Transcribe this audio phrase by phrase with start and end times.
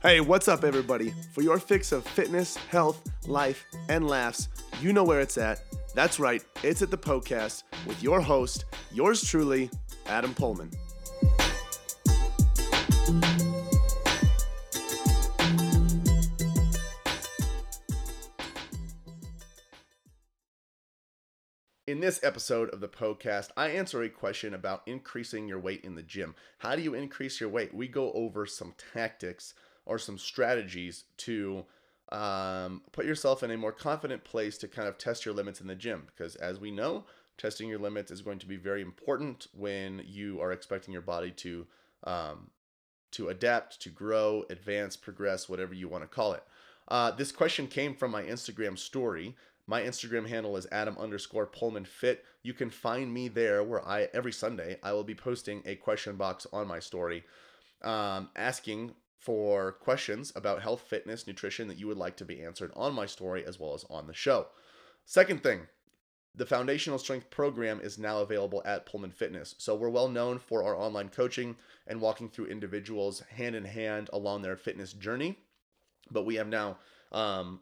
[0.00, 1.12] Hey, what's up, everybody?
[1.32, 4.46] For your fix of fitness, health, life, and laughs,
[4.80, 5.60] you know where it's at.
[5.92, 9.68] That's right, it's at the Poecast with your host, yours truly,
[10.06, 10.72] Adam Poehlmann.
[21.88, 25.96] In this episode of the Poecast, I answer a question about increasing your weight in
[25.96, 26.36] the gym.
[26.58, 27.74] How do you increase your weight?
[27.74, 29.54] We go over some tactics
[29.88, 31.64] or some strategies to
[32.12, 35.66] um, put yourself in a more confident place to kind of test your limits in
[35.66, 36.04] the gym.
[36.06, 37.04] Because as we know,
[37.36, 41.30] testing your limits is going to be very important when you are expecting your body
[41.32, 41.66] to
[42.04, 42.50] um,
[43.10, 46.42] to adapt, to grow, advance, progress, whatever you want to call it.
[46.88, 49.34] Uh, this question came from my Instagram story.
[49.66, 52.24] My Instagram handle is Adam underscore Poehlmann Fit.
[52.42, 56.16] You can find me there where I every Sunday I will be posting a question
[56.16, 57.24] box on my story,
[57.82, 62.72] um, asking for questions about health, fitness, nutrition that you would like to be answered
[62.76, 64.46] on my story as well as on the show.
[65.04, 65.62] Second thing,
[66.34, 69.56] the Foundational Strength program is now available at Poehlmann Fitness.
[69.58, 74.08] So we're well known for our online coaching and walking through individuals hand in hand
[74.12, 75.36] along their fitness journey.
[76.10, 76.78] But we have now
[77.10, 77.60] um,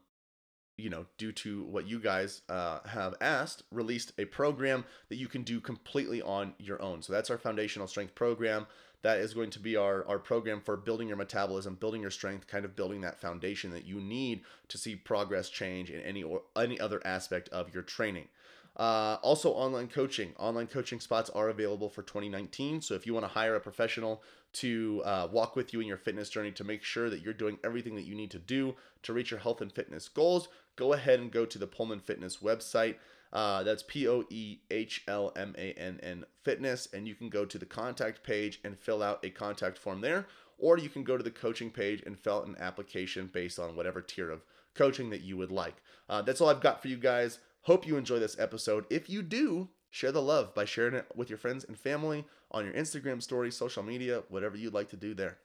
[0.77, 5.27] you know, due to what you guys uh, have asked, released a program that you
[5.27, 7.01] can do completely on your own.
[7.03, 8.67] So that's our foundational strength program.
[9.03, 12.47] That is going to be our, our program for building your metabolism, building your strength,
[12.47, 16.43] kind of building that foundation that you need to see progress change in any or
[16.57, 18.29] any other aspect of your training.
[18.77, 20.35] Uh, also, online coaching.
[20.39, 22.83] Online coaching spots are available for 2019.
[22.83, 24.23] So, if you want to hire a professional
[24.57, 27.59] to uh, walk with you in your fitness journey to make sure that you're doing
[27.62, 31.21] everything that you need to do to reach your health and fitness goals, go ahead
[31.21, 32.97] and go to the Poehlmann Fitness website.
[33.33, 36.89] Uh, that's P O E H L M A N N Fitness.
[36.93, 40.27] And you can go to the contact page and fill out a contact form there.
[40.59, 43.77] Or you can go to the coaching page and fill out an application based on
[43.77, 44.43] whatever tier of
[44.75, 45.77] coaching that you would like.
[46.09, 47.41] Uh, that's all I've got for you guys.
[47.62, 48.87] Hope you enjoy this episode.
[48.88, 52.67] If you do, share the love by sharing it with your friends and family on
[52.67, 55.39] your Instagram story, social media, whatever you'd like to do there.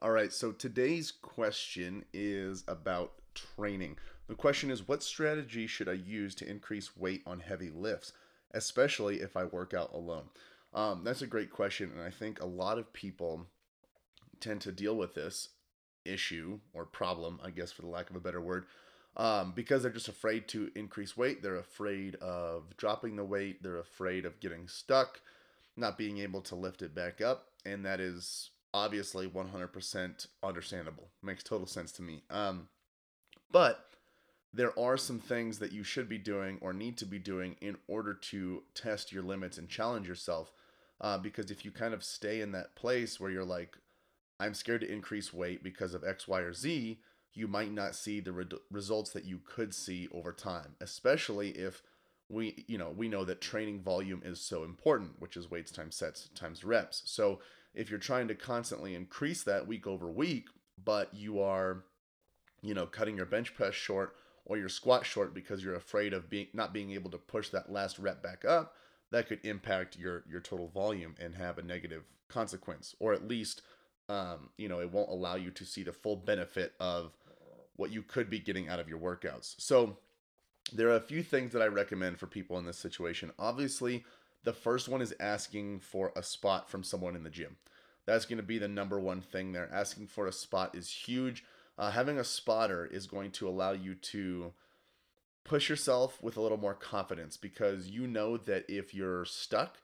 [0.00, 3.98] All right, so today's question is about training.
[4.28, 8.12] The question is what strategy should I use to increase weight on heavy lifts,
[8.52, 10.26] especially if I work out alone?
[10.72, 13.48] Um, that's a great question, and I think a lot of people
[14.38, 15.48] tend to deal with this
[16.04, 18.66] issue or problem, I guess, for the lack of a better word,
[19.16, 21.42] um, because they're just afraid to increase weight.
[21.42, 23.62] They're afraid of dropping the weight.
[23.62, 25.20] They're afraid of getting stuck,
[25.76, 27.48] not being able to lift it back up.
[27.64, 31.08] And that is obviously 100% understandable.
[31.22, 32.22] Makes total sense to me.
[32.30, 32.68] Um,
[33.50, 33.90] but
[34.54, 37.76] there are some things that you should be doing or need to be doing in
[37.88, 40.52] order to test your limits and challenge yourself.
[41.00, 43.76] Uh, because if you kind of stay in that place where you're like,
[44.38, 46.98] I'm scared to increase weight because of X, Y, or Z,
[47.34, 51.82] you might not see the re- results that you could see over time, especially if
[52.28, 55.96] we, you know, we know that training volume is so important, which is weights times
[55.96, 57.02] sets times reps.
[57.06, 57.40] So
[57.74, 60.48] if you're trying to constantly increase that week over week,
[60.82, 61.84] but you are,
[62.62, 64.14] you know, cutting your bench press short
[64.44, 67.70] or your squat short because you're afraid of being not being able to push that
[67.70, 68.74] last rep back up,
[69.10, 73.62] that could impact your your total volume and have a negative consequence, or at least,
[74.08, 77.12] um, you know, it won't allow you to see the full benefit of
[77.76, 79.54] what you could be getting out of your workouts.
[79.58, 79.96] So
[80.72, 83.32] there are a few things that I recommend for people in this situation.
[83.38, 84.04] Obviously,
[84.44, 87.56] the first one is asking for a spot from someone in the gym.
[88.06, 89.70] That's going to be the number one thing there.
[89.72, 91.44] Asking for a spot is huge.
[91.78, 94.52] Uh, having a spotter is going to allow you to
[95.44, 99.78] push yourself with a little more confidence because you know that if you're stuck,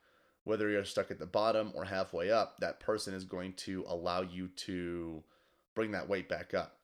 [0.45, 4.23] whether you're stuck at the bottom or halfway up, that person is going to allow
[4.23, 5.23] you to
[5.75, 6.78] bring that weight back up.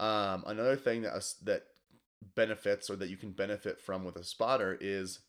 [0.00, 1.12] Um, another thing that
[1.42, 1.64] that
[2.34, 5.20] benefits or that you can benefit from with a spotter is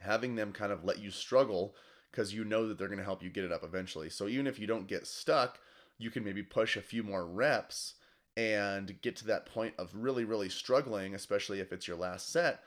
[0.00, 1.74] having them kind of let you struggle
[2.10, 4.10] because you know that they're going to help you get it up eventually.
[4.10, 5.58] So even if you don't get stuck,
[5.98, 7.94] you can maybe push a few more reps
[8.36, 12.60] and get to that point of really, really struggling, especially if it's your last set.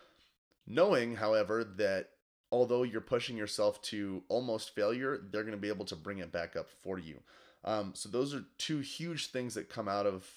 [0.67, 2.09] Knowing, however, that
[2.51, 6.31] although you're pushing yourself to almost failure, they're going to be able to bring it
[6.31, 7.19] back up for you.
[7.63, 10.27] Um, so those are two huge things that come out of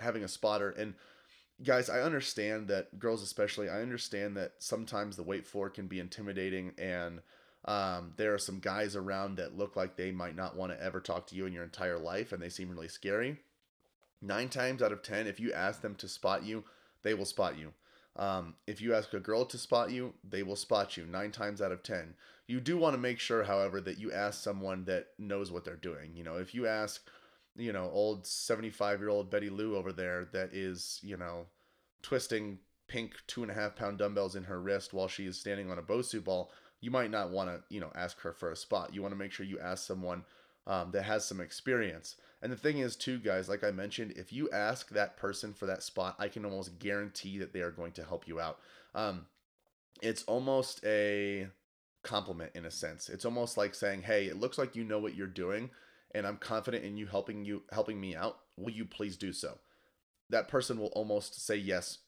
[0.00, 0.70] having a spotter.
[0.70, 0.94] And
[1.62, 6.00] guys, I understand that girls especially, I understand that sometimes the weight floor can be
[6.00, 7.20] intimidating and
[7.64, 11.00] um, there are some guys around that look like they might not want to ever
[11.00, 13.38] talk to you in your entire life and they seem really scary.
[14.20, 16.64] Nine times out of ten, if you ask them to spot you,
[17.02, 17.72] they will spot you.
[18.16, 21.62] Um, if you ask a girl to spot you, they will spot you nine times
[21.62, 22.14] out of ten.
[22.46, 25.76] You do want to make sure, however, that you ask someone that knows what they're
[25.76, 26.14] doing.
[26.14, 27.08] You know, if you ask
[27.56, 31.46] you know, old 75 year old Betty Lou over there that is, you know,
[32.02, 32.58] twisting
[32.88, 35.78] pink two and a half pound dumbbells in her wrist while she is standing on
[35.78, 36.50] a Bosu ball,
[36.80, 38.94] you might not want to, you know, ask her for a spot.
[38.94, 40.24] You want to make sure you ask someone
[40.66, 42.16] um, that has some experience.
[42.42, 45.66] And the thing is, too, guys, like I mentioned, if you ask that person for
[45.66, 48.58] that spot, I can almost guarantee that they are going to help you out.
[48.94, 49.26] Um,
[50.02, 51.46] it's almost a
[52.02, 53.08] compliment in a sense.
[53.08, 55.70] It's almost like saying, "Hey, it looks like you know what you're doing,
[56.14, 58.38] and I'm confident in you helping you helping me out.
[58.56, 59.58] Will you please do so?"
[60.30, 61.98] That person will almost say yes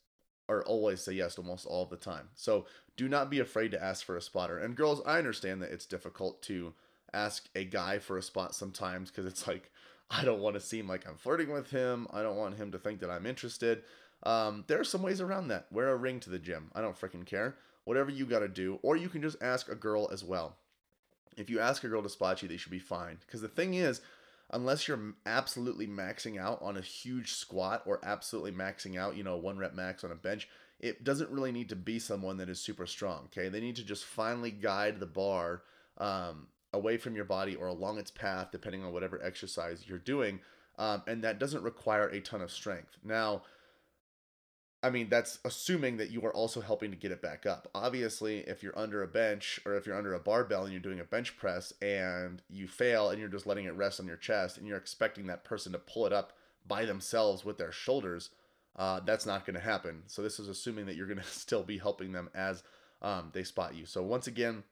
[0.48, 2.28] or always say yes almost all the time.
[2.34, 2.66] So
[2.96, 4.58] do not be afraid to ask for a spotter.
[4.58, 6.74] And girls, I understand that it's difficult to
[7.12, 9.70] ask a guy for a spot sometimes because it's like
[10.10, 12.06] I don't want to seem like I'm flirting with him.
[12.12, 13.82] I don't want him to think that I'm interested.
[14.22, 15.66] Um, there are some ways around that.
[15.70, 16.70] Wear a ring to the gym.
[16.74, 17.56] I don't freaking care.
[17.84, 18.78] Whatever you got to do.
[18.82, 20.56] Or you can just ask a girl as well.
[21.36, 23.18] If you ask a girl to spot you, they should be fine.
[23.26, 24.00] Because the thing is,
[24.50, 29.36] unless you're absolutely maxing out on a huge squat or absolutely maxing out, you know,
[29.36, 30.48] one rep max on a bench,
[30.80, 33.26] it doesn't really need to be someone that is super strong.
[33.26, 33.48] Okay.
[33.48, 35.62] They need to just finally guide the bar
[35.98, 40.40] um, away from your body or along its path, depending on whatever exercise you're doing.
[40.78, 42.98] Um, and that doesn't require a ton of strength.
[43.04, 43.42] Now,
[44.84, 47.68] I mean, that's assuming that you are also helping to get it back up.
[47.74, 51.00] Obviously, if you're under a bench or if you're under a barbell and you're doing
[51.00, 54.58] a bench press and you fail and you're just letting it rest on your chest
[54.58, 56.34] and you're expecting that person to pull it up
[56.66, 58.28] by themselves with their shoulders,
[58.76, 60.02] uh, that's not going to happen.
[60.06, 62.62] So, this is assuming that you're going to still be helping them as
[63.00, 63.86] um, they spot you.
[63.86, 64.64] So, once again,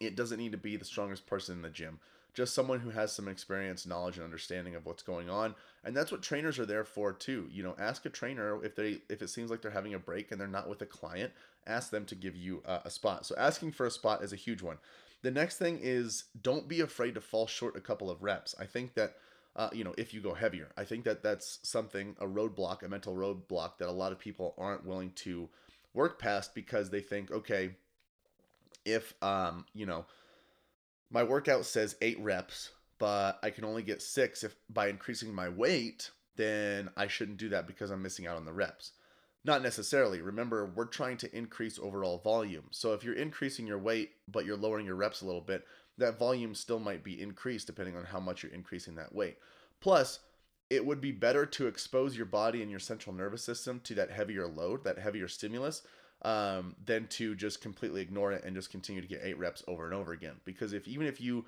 [0.00, 2.00] it doesn't need to be the strongest person in the gym
[2.34, 5.54] just someone who has some experience knowledge and understanding of what's going on.
[5.84, 7.48] And that's what trainers are there for too.
[7.50, 10.30] You know ask a trainer if they if it seems like they're having a break
[10.30, 11.32] and they're not with a client
[11.66, 13.26] ask them to give you uh, a spot.
[13.26, 14.78] So asking for a spot is a huge one.
[15.22, 18.54] The next thing is don't be afraid to fall short a couple of reps.
[18.58, 19.16] I think that
[19.56, 22.88] uh, you know if you go heavier i think that that's something a roadblock a
[22.88, 25.48] mental roadblock that a lot of people aren't willing to
[25.94, 27.70] work past because they think okay
[28.84, 30.06] if um you know
[31.10, 35.48] my workout says eight reps but i can only get six if by increasing my
[35.48, 38.92] weight then i shouldn't do that because i'm missing out on the reps.
[39.44, 40.20] Not necessarily.
[40.20, 42.64] Remember we're trying to increase overall volume.
[42.70, 45.64] So if you're increasing your weight but you're lowering your reps a little bit
[45.96, 49.38] that volume still might be increased depending on how much you're increasing that weight.
[49.80, 50.20] Plus
[50.70, 54.10] it would be better to expose your body and your central nervous system to that
[54.10, 55.82] heavier load that heavier stimulus
[56.22, 59.84] um, than to just completely ignore it and just continue to get eight reps over
[59.84, 60.34] and over again.
[60.44, 61.44] Because if even if you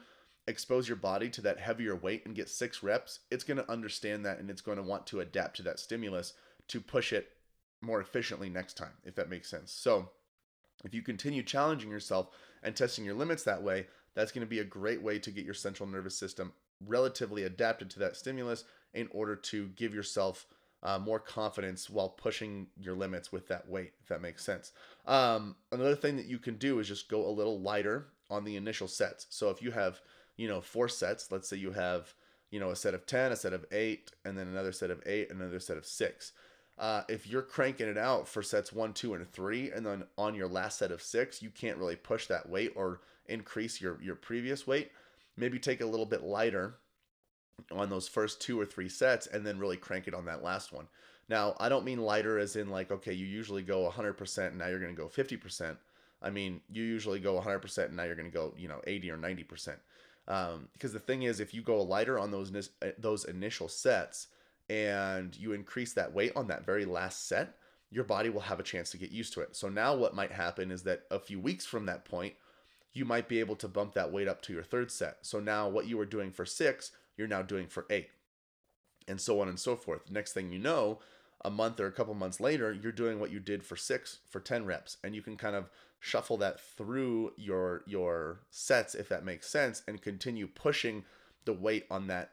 [0.47, 4.25] expose your body to that heavier weight and get six reps, it's going to understand
[4.25, 6.35] that and it's going to want to adapt to that stimulus
[6.69, 7.31] to push it
[7.83, 9.73] more efficiently next time, if that makes sense.
[9.73, 10.11] So
[10.85, 12.29] if you continue challenging yourself
[12.63, 15.45] and testing your limits that way, that's going to be a great way to get
[15.45, 16.53] your central nervous system
[16.87, 18.65] relatively adapted to that stimulus
[18.95, 20.47] in order to give yourself
[20.83, 24.73] uh, more confidence while pushing your limits with that weight, if that makes sense.
[25.07, 28.57] Um, another thing that you can do is just go a little lighter on the
[28.57, 29.27] initial sets.
[29.31, 30.01] So if you have,
[30.37, 32.15] you know, four sets, let's say you have,
[32.51, 35.03] you know, a set of 10, a set of eight, and then another set of
[35.07, 36.33] eight, another set of six.
[36.79, 40.35] Uh, if you're cranking it out for sets one, two, and three, and then on
[40.35, 44.15] your last set of six, you can't really push that weight or increase your, your
[44.15, 44.91] previous weight.
[45.37, 46.77] Maybe take a little bit lighter
[47.71, 50.73] on those first two or three sets and then really crank it on that last
[50.73, 50.89] one.
[51.29, 54.67] Now, I don't mean lighter as in like, okay, you usually go 100% and now
[54.67, 55.77] you're going to go 50%.
[56.23, 59.11] I mean, you usually go 100% and now you're going to go, you know, 80
[59.13, 59.77] or 90%.
[60.29, 62.53] Um, because the thing is, if you go lighter on those
[62.83, 64.29] uh, those initial sets
[64.69, 67.57] and you increase that weight on that very last set,
[67.91, 69.57] your body will have a chance to get used to it.
[69.57, 72.35] So now what might happen is that a few weeks from that point,
[72.93, 75.19] you might be able to bump that weight up to your third set.
[75.23, 78.09] So now what you were doing for six, you're now doing for eight,
[79.07, 80.11] and so on and so forth.
[80.11, 80.99] Next thing you know,
[81.45, 84.41] a month or a couple months later, you're doing what you did for six for
[84.41, 85.69] 10 reps, and you can kind of
[86.01, 91.05] shuffle that through your your sets if that makes sense and continue pushing
[91.45, 92.31] the weight on that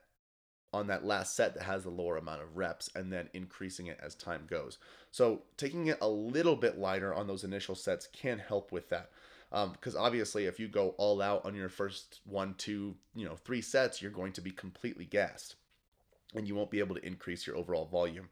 [0.72, 4.00] on that last set that has the lower amount of reps and then increasing it
[4.02, 4.78] as time goes.
[5.12, 9.10] So taking it a little bit lighter on those initial sets can help with that
[9.50, 13.36] because um, obviously if you go all out on your first one two you know
[13.36, 15.56] three sets you're going to be completely gassed
[16.36, 18.30] and you won't be able to increase your overall volume.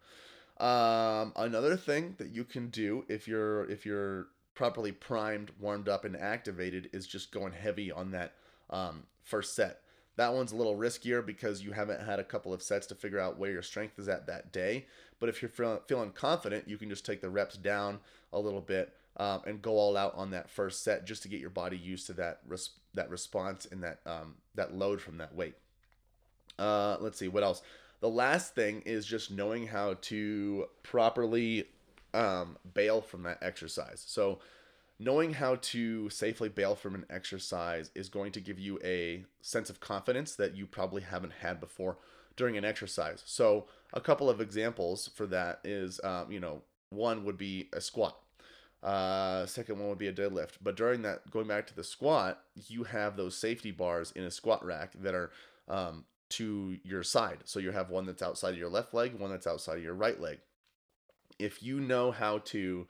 [0.57, 6.05] Um, another thing that you can do if you're if you're properly primed warmed up
[6.05, 8.34] and activated is just going heavy on that
[8.69, 9.81] um, first set.
[10.15, 13.19] That one's a little riskier because you haven't had a couple of sets to figure
[13.19, 14.86] out where your strength is at that day.
[15.19, 18.00] But if you're feeling confident you can just take the reps down
[18.31, 21.39] a little bit um, and go all out on that first set just to get
[21.39, 25.36] your body used to that res- that response and that um, that load from that
[25.36, 25.55] weight.
[26.57, 27.62] Uh, let's see what else.
[28.01, 31.65] The last thing is just knowing how to properly
[32.13, 34.03] um, bail from that exercise.
[34.05, 34.39] So,
[35.00, 39.69] knowing how to safely bail from an exercise is going to give you a sense
[39.69, 41.98] of confidence that you probably haven't had before
[42.38, 43.22] during an exercise.
[43.25, 47.81] So, a couple of examples for that is, um, you know, one would be a
[47.81, 48.17] squat.
[48.86, 50.58] Uh, second one would be a deadlift.
[50.62, 54.32] But during that, going back to the squat, you have those safety bars in a
[54.32, 55.32] squat rack that are
[55.68, 57.39] um, to your side.
[57.46, 59.96] So you have one that's outside of your left leg, one that's outside of your
[59.96, 60.38] right leg.
[61.39, 62.88] If you know how to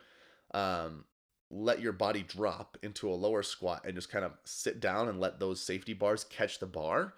[0.53, 1.05] um,
[1.49, 5.19] let your body drop into a lower squat and just kind of sit down and
[5.19, 7.13] let those safety bars catch the bar,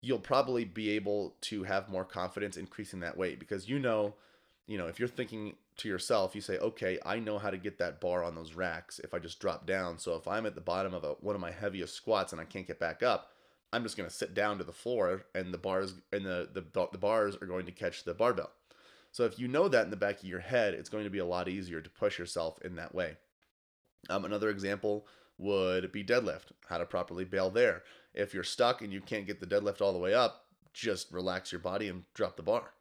[0.00, 4.14] you'll probably be able to have more confidence increasing that weight because you know,
[4.66, 7.78] you know, if you're thinking to yourself, you say, okay, I know how to get
[7.78, 9.98] that bar on those racks if I just drop down.
[9.98, 12.44] So if I'm at the bottom of a, one of my heaviest squats and I
[12.44, 13.32] can't get back up,
[13.72, 16.88] I'm just going to sit down to the floor and the bars and the, the
[16.92, 18.50] the bars are going to catch the barbell.
[19.12, 21.18] So if you know that in the back of your head, it's going to be
[21.18, 23.16] a lot easier to push yourself in that way.
[24.10, 25.06] Um, another example
[25.38, 27.82] would be deadlift, how to properly bail there.
[28.14, 31.52] If you're stuck and you can't get the deadlift all the way up, just relax
[31.52, 32.72] your body and drop the bar.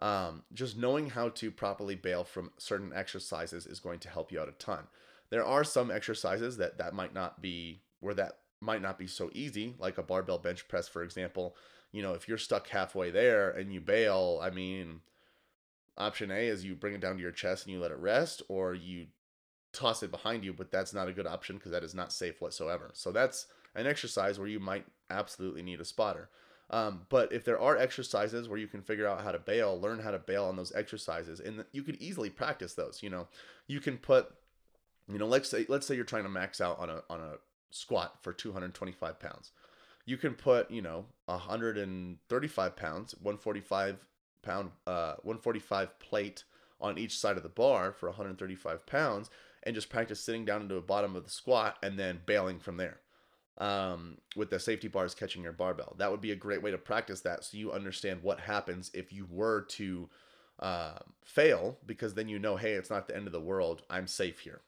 [0.00, 4.40] Um, just knowing how to properly bail from certain exercises is going to help you
[4.40, 4.84] out a ton.
[5.30, 9.30] There are some exercises that that might not be where that might not be so
[9.34, 11.56] easy, like a barbell bench press, for example.
[11.92, 15.00] You know, if you're stuck halfway there and you bail, I mean,
[15.96, 18.42] option A is you bring it down to your chest and you let it rest,
[18.48, 19.06] or you
[19.72, 22.40] toss it behind you, but that's not a good option because that is not safe
[22.40, 22.90] whatsoever.
[22.94, 26.30] So that's an exercise where you might absolutely need a spotter.
[26.74, 30.00] Um, but if there are exercises where you can figure out how to bail, learn
[30.00, 33.00] how to bail on those exercises, and you could easily practice those.
[33.00, 33.28] You know,
[33.68, 34.34] you can put,
[35.06, 37.34] you know, let's say let's say you're trying to max out on a on a
[37.70, 39.52] squat for 225 pounds.
[40.04, 43.98] You can put, you know, 135 pounds, 145
[44.42, 46.42] pound, uh, 145 plate
[46.80, 49.30] on each side of the bar for 135 pounds,
[49.62, 52.78] and just practice sitting down into the bottom of the squat and then bailing from
[52.78, 52.98] there
[53.58, 55.94] um, with the safety bars catching your barbell.
[55.98, 59.12] That would be a great way to practice that so you understand what happens if
[59.12, 60.08] you were to
[60.58, 63.82] uh, fail, because then you know, hey, it's not the end of the world.
[63.90, 64.60] I'm safe here.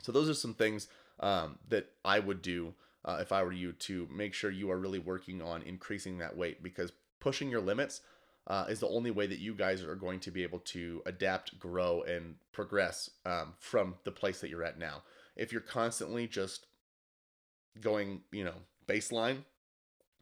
[0.00, 0.88] So, those are some things
[1.20, 2.74] um, that I would do
[3.04, 6.36] uh, if I were you to make sure you are really working on increasing that
[6.36, 8.00] weight because pushing your limits.
[8.46, 11.58] Uh, is the only way that you guys are going to be able to adapt,
[11.58, 15.02] grow, and progress um, from the place that you're at now.
[15.36, 16.64] If you're constantly just
[17.80, 18.54] going, you know,
[18.86, 19.44] baseline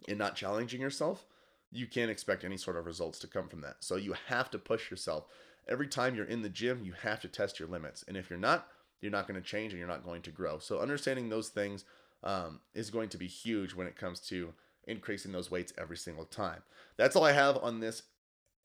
[0.08, 1.26] and not challenging yourself,
[1.70, 3.76] you can't expect any sort of results to come from that.
[3.80, 5.26] So you have to push yourself.
[5.68, 8.04] Every time you're in the gym, you have to test your limits.
[8.06, 8.68] And if you're not,
[9.00, 10.58] you're not going to change and you're not going to grow.
[10.58, 11.84] So understanding those things
[12.22, 14.52] um, is going to be huge when it comes to
[14.86, 16.62] increasing those weights every single time.
[16.96, 18.02] That's all I have on this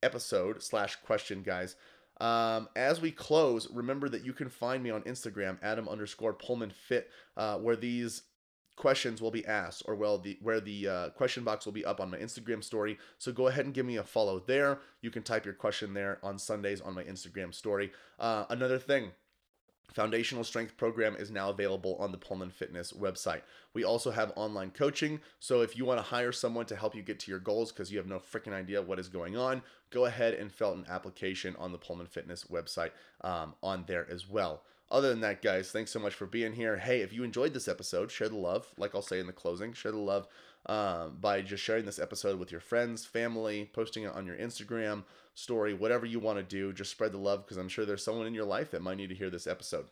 [0.03, 1.75] episode slash question, guys.
[2.19, 6.71] Um, as we close, remember that you can find me on Instagram, Adam underscore Poehlmann
[6.71, 8.23] Fit, uh, where these
[8.81, 12.01] questions will be asked or well the where the uh, question box will be up
[12.01, 15.21] on my instagram story so go ahead and give me a follow there you can
[15.21, 19.11] type your question there on sundays on my instagram story uh, another thing
[19.93, 23.41] Foundational Strength Program is now available on the Poehlmann Fitness website.
[23.73, 27.01] We also have online coaching, so if you want to hire someone to help you
[27.01, 30.05] get to your goals because you have no freaking idea what is going on, go
[30.05, 34.29] ahead and fill out an application on the Poehlmann Fitness website um, on there as
[34.29, 34.63] well.
[34.91, 36.77] Other than that, guys, thanks so much for being here.
[36.77, 38.67] Hey, if you enjoyed this episode, share the love.
[38.77, 40.27] Like I'll say in the closing, share the love
[40.65, 45.05] um, by just sharing this episode with your friends, family, posting it on your Instagram
[45.33, 46.73] story, whatever you want to do.
[46.73, 49.09] Just spread the love because I'm sure there's someone in your life that might need
[49.09, 49.85] to hear this episode.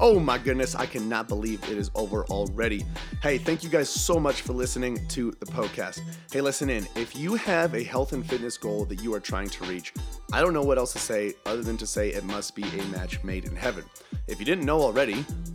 [0.00, 2.86] Oh my goodness, I cannot believe it is over already.
[3.20, 6.00] Hey, thank you guys so much for listening to the Poecast.
[6.30, 6.86] Hey, listen in.
[6.94, 9.92] If you have a health and fitness goal that you are trying to reach,
[10.32, 12.84] I don't know what else to say other than to say it must be a
[12.92, 13.82] match made in heaven.
[14.28, 15.26] If you didn't know already,